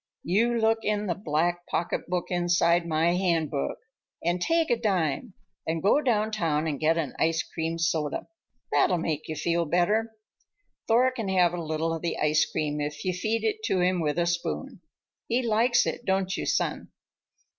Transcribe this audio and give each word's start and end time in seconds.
You 0.23 0.59
look 0.59 0.79
in 0.81 1.05
the 1.05 1.13
black 1.13 1.67
pocketbook 1.67 2.31
inside 2.31 2.87
my 2.87 3.11
handbag 3.13 3.73
and 4.25 4.41
take 4.41 4.71
a 4.71 4.75
dime 4.75 5.35
and 5.67 5.83
go 5.83 6.01
downtown 6.01 6.65
and 6.65 6.79
get 6.79 6.97
an 6.97 7.13
ice 7.19 7.43
cream 7.43 7.77
soda. 7.77 8.27
That'll 8.71 8.97
make 8.97 9.27
you 9.27 9.35
feel 9.35 9.65
better. 9.65 10.11
Thor 10.87 11.11
can 11.11 11.29
have 11.29 11.53
a 11.53 11.61
little 11.61 11.93
of 11.93 12.01
the 12.01 12.17
ice 12.17 12.49
cream 12.51 12.81
if 12.81 13.05
you 13.05 13.13
feed 13.13 13.43
it 13.43 13.61
to 13.65 13.79
him 13.81 13.99
with 13.99 14.17
a 14.17 14.25
spoon. 14.25 14.81
He 15.27 15.43
likes 15.43 15.85
it, 15.85 16.03
don't 16.03 16.35
you, 16.35 16.47
son?" 16.47 16.89